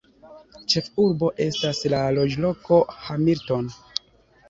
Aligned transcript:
Ĉefurbo 0.73 1.29
estas 1.47 1.83
la 1.95 2.01
loĝloko 2.17 2.83
Hamilton. 3.07 3.73